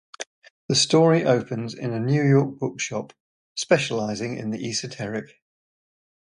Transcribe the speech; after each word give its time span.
The 0.67 0.73
story 0.73 1.25
opens 1.25 1.75
in 1.75 1.93
a 1.93 1.99
New 1.99 2.23
York 2.27 2.57
bookshop, 2.57 3.13
specializing 3.53 4.35
in 4.35 4.49
the 4.49 4.67
esoteric. 4.67 5.35